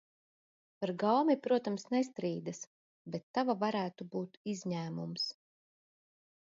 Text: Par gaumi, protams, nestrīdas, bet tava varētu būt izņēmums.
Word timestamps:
Par 0.83 0.93
gaumi, 1.03 1.35
protams, 1.47 1.85
nestrīdas, 1.97 2.63
bet 3.17 3.29
tava 3.39 3.59
varētu 3.67 4.11
būt 4.17 4.43
izņēmums. 4.57 5.33